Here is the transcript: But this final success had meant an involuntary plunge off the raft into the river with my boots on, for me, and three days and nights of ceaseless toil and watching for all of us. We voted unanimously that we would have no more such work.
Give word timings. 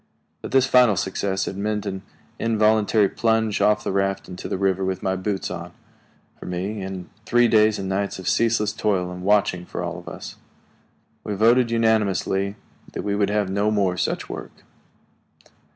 But 0.41 0.49
this 0.51 0.65
final 0.65 0.95
success 0.95 1.45
had 1.45 1.57
meant 1.59 1.85
an 1.85 2.01
involuntary 2.39 3.07
plunge 3.07 3.61
off 3.61 3.83
the 3.83 3.91
raft 3.91 4.27
into 4.27 4.47
the 4.49 4.57
river 4.57 4.83
with 4.83 5.03
my 5.03 5.15
boots 5.15 5.51
on, 5.51 5.73
for 6.39 6.47
me, 6.47 6.81
and 6.81 7.07
three 7.27 7.47
days 7.47 7.77
and 7.77 7.87
nights 7.87 8.17
of 8.17 8.27
ceaseless 8.27 8.73
toil 8.73 9.11
and 9.11 9.21
watching 9.21 9.63
for 9.63 9.83
all 9.83 9.99
of 9.99 10.07
us. 10.09 10.37
We 11.23 11.35
voted 11.35 11.69
unanimously 11.69 12.55
that 12.93 13.03
we 13.03 13.13
would 13.15 13.29
have 13.29 13.51
no 13.51 13.69
more 13.69 13.95
such 13.95 14.27
work. 14.27 14.63